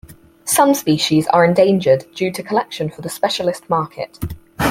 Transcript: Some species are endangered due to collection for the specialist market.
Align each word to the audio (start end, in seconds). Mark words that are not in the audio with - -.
Some 0.45 0.73
species 0.73 1.27
are 1.27 1.45
endangered 1.45 2.11
due 2.15 2.31
to 2.31 2.41
collection 2.41 2.89
for 2.89 3.03
the 3.03 3.09
specialist 3.09 3.69
market. 3.69 4.17